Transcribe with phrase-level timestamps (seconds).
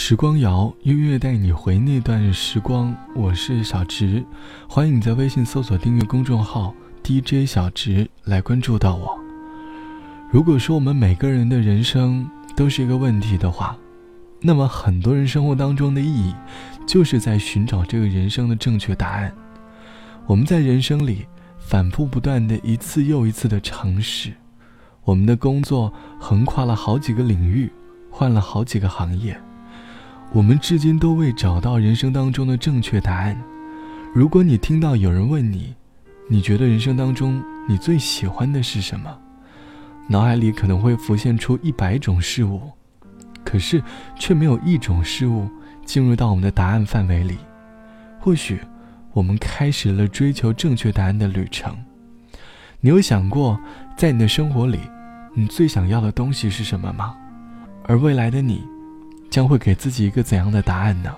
[0.00, 2.94] 时光谣，音乐带你回那段时光。
[3.16, 4.24] 我是小直，
[4.68, 6.72] 欢迎你在微信搜索订阅公众号
[7.02, 9.18] DJ 小直来关注到我。
[10.30, 13.76] 如果说我们每个人的人生都是一个问题的话，
[14.40, 16.32] 那么很多人生活当中的意义，
[16.86, 19.34] 就是在寻找这个人生的正确答案。
[20.26, 21.26] 我们在人生里
[21.58, 24.32] 反复不断的一次又一次的尝试，
[25.02, 27.68] 我们的工作横跨了好几个领域，
[28.12, 29.36] 换了好几个行业。
[30.30, 33.40] 我们至今都未找到人生当中的正确答案。
[34.14, 35.74] 如果你听到有人问你，
[36.28, 39.16] 你觉得人生当中你最喜欢的是什么？
[40.06, 42.60] 脑海里可能会浮现出一百种事物，
[43.42, 43.82] 可是
[44.18, 45.48] 却没有一种事物
[45.84, 47.38] 进入到我们的答案范围里。
[48.20, 48.60] 或许，
[49.14, 51.74] 我们开始了追求正确答案的旅程。
[52.80, 53.58] 你有想过，
[53.96, 54.78] 在你的生活里，
[55.34, 57.16] 你最想要的东西是什么吗？
[57.84, 58.62] 而未来的你？
[59.30, 61.14] 将会给自己一个怎样的答案呢？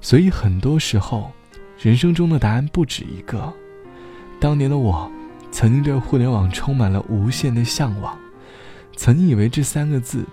[0.00, 1.30] 所以很多时候，
[1.78, 3.52] 人生中的答案不止一个。
[4.40, 5.10] 当年的我，
[5.50, 8.16] 曾经对互联网充满了无限的向往，
[8.96, 10.24] 曾以为这三个字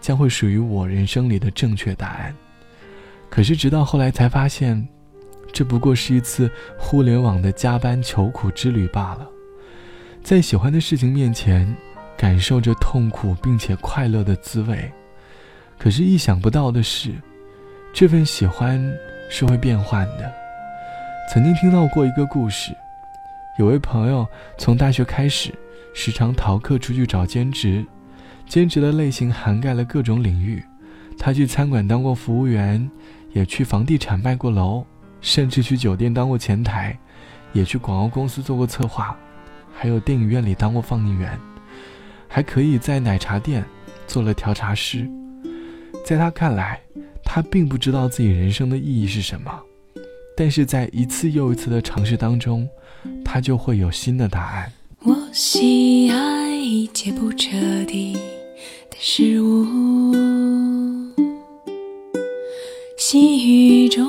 [0.00, 2.34] 将会属于我人生里的正确答案。
[3.30, 4.86] 可是直到后来才发现，
[5.52, 9.26] 这不过是一次互联网的加班求苦之旅罢了。
[10.22, 11.74] 在喜欢的事情面前，
[12.16, 14.92] 感受着痛苦并且快乐的滋味。
[15.84, 17.12] 可是，意想不到的是，
[17.92, 18.82] 这份喜欢
[19.28, 20.32] 是会变换的。
[21.30, 22.74] 曾经听到过一个故事，
[23.58, 24.26] 有位朋友
[24.56, 25.52] 从大学开始，
[25.92, 27.84] 时常逃课出去找兼职，
[28.46, 30.64] 兼职的类型涵盖了各种领域。
[31.18, 32.90] 他去餐馆当过服务员，
[33.34, 34.86] 也去房地产卖过楼，
[35.20, 36.98] 甚至去酒店当过前台，
[37.52, 39.14] 也去广告公司做过策划，
[39.76, 41.38] 还有电影院里当过放映员，
[42.26, 43.62] 还可以在奶茶店
[44.06, 45.06] 做了调茶师。
[46.04, 46.78] 在他看来，
[47.24, 49.50] 他并不知道自己人生的意义是什么，
[50.36, 52.68] 但是在一次又一次的尝试当中，
[53.24, 54.70] 他就会有新的答案。
[55.00, 57.48] 我喜爱一切不彻
[57.86, 58.12] 底
[58.90, 59.74] 的事物，
[62.98, 64.06] 细雨中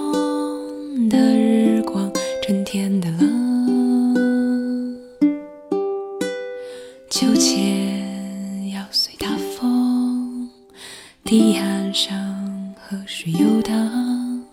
[12.87, 14.45] 河水游荡，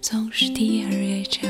[0.00, 1.42] 总是第二乐章。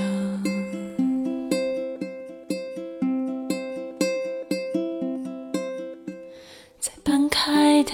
[6.79, 7.93] 在半开的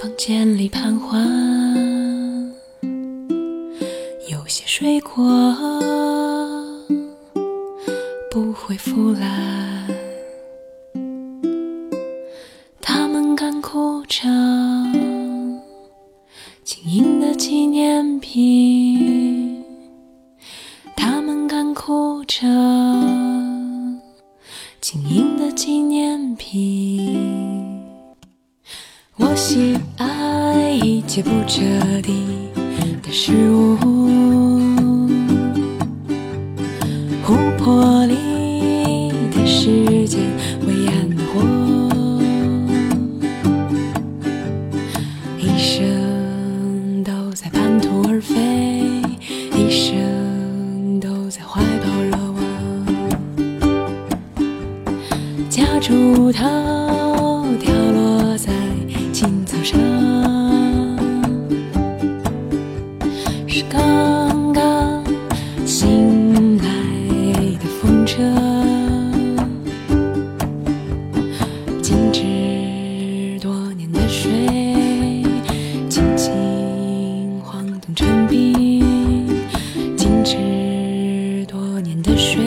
[0.00, 1.16] 房间里徘徊，
[4.28, 5.22] 有些水果
[8.28, 9.71] 不会腐烂，
[24.82, 27.80] 晶莹的纪念品。
[29.14, 31.60] 我喜爱一切不彻
[32.02, 32.12] 底
[33.00, 34.01] 的事物，
[82.12, 82.41] 的水，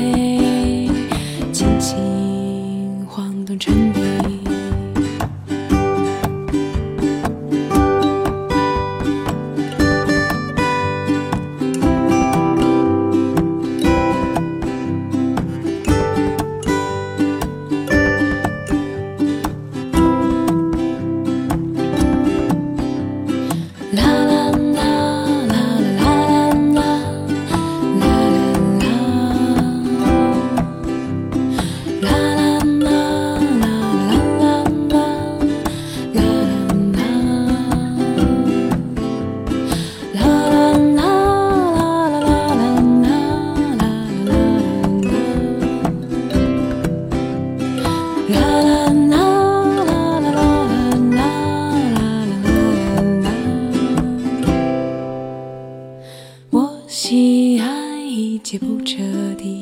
[58.57, 58.97] 不彻
[59.37, 59.61] 底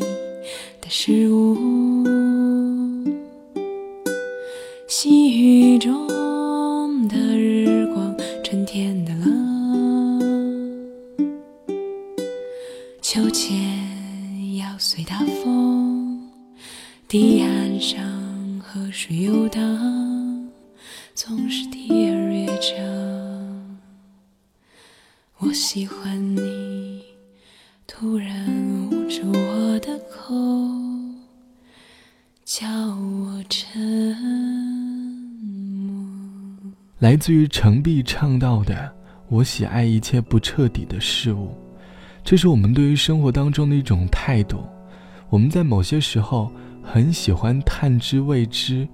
[0.80, 1.58] 的失误
[4.88, 6.08] 细雨中
[7.08, 10.62] 的日光春天的冷
[13.02, 16.30] 秋千要随大风
[17.08, 18.00] 堤岸上
[18.60, 20.52] 河水游荡
[21.16, 23.80] 总是第二乐章
[25.40, 26.23] 我喜欢
[32.46, 33.80] 叫我沉
[35.82, 36.06] 默。
[37.00, 38.94] 来自于程璧唱到的
[39.30, 41.56] “我喜爱一切不彻底的事物”，
[42.22, 44.62] 这是我们对于生活当中的一种态度。
[45.30, 46.52] 我们在某些时候
[46.84, 48.86] 很喜欢探知未知，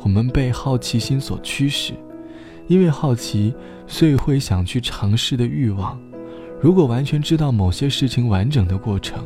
[0.00, 1.92] 我们被好奇心所驱使，
[2.66, 3.54] 因为好奇。
[3.88, 5.96] 所以会想去尝试的欲望，
[6.60, 9.24] 如果完全知道某些事情完整的过程，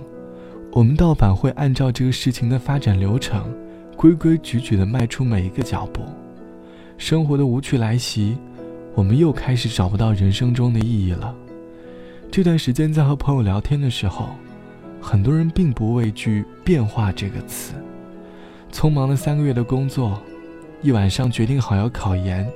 [0.73, 3.53] 我们倒反会按照这个事情的发展流程，
[3.97, 6.03] 规规矩矩地迈出每一个脚步。
[6.97, 8.37] 生活的无趣来袭，
[8.95, 11.35] 我们又开始找不到人生中的意义了。
[12.31, 14.29] 这段时间在和朋友聊天的时候，
[15.01, 17.75] 很多人并不畏惧“变化”这个词。
[18.73, 20.23] 匆忙了三个月的工作，
[20.83, 22.49] 一晚上决定好要考研。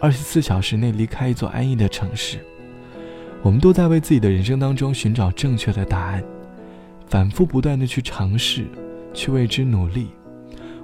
[0.00, 2.38] 二十四小时内离开一座安逸的城市，
[3.42, 6.22] 我们都在为自己的人生当中寻找正确的答案，
[7.08, 8.66] 反复不断的去尝试，
[9.14, 10.08] 去为之努力。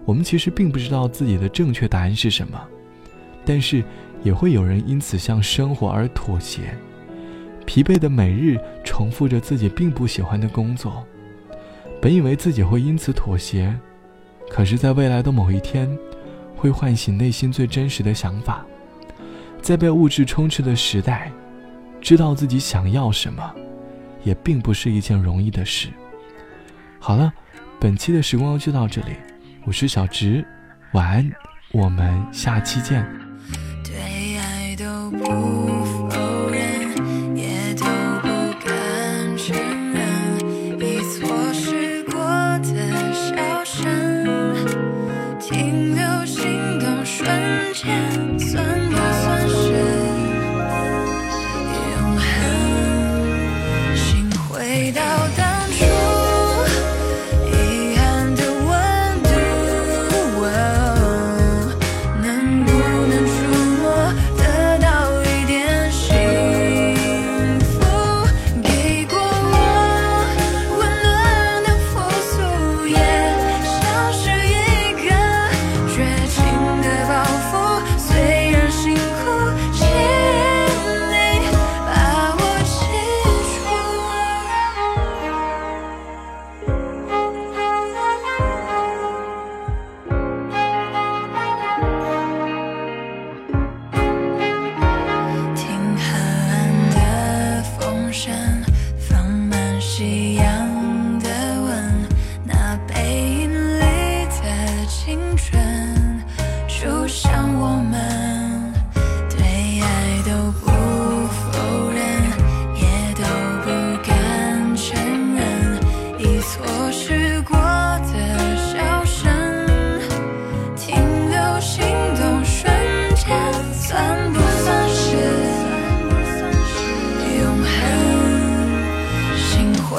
[0.04, 2.60] 我们其实并不知道自己的正确答案是什么，
[3.44, 3.82] 但是
[4.22, 6.76] 也会有人因此向生活而妥协，
[7.66, 11.06] 疲惫的每日重复着自己并不喜欢的工作，
[12.00, 13.74] 本以为自己会因此妥协，
[14.50, 15.90] 可是，在未来的某一天，
[16.54, 18.64] 会唤醒内心最真实的想法。
[19.62, 21.32] 在被物质充斥的时代，
[22.00, 23.54] 知道自己想要什么，
[24.22, 25.88] 也并不是一件容易的事。
[27.06, 27.30] 好了，
[27.78, 29.08] 本期的时光就到这里，
[29.66, 30.42] 我是小植，
[30.94, 31.30] 晚安，
[31.70, 33.06] 我们下期见。
[33.84, 35.63] 对爱都不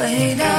[0.07, 0.54] 回到